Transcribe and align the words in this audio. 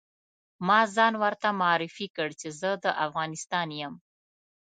ما 0.67 0.79
ځان 0.95 1.13
ورته 1.23 1.47
معرفي 1.61 2.07
کړ 2.15 2.29
چې 2.39 2.49
زه 2.59 2.71
د 2.83 2.85
افغانستان 3.05 3.67
یم. 3.81 3.93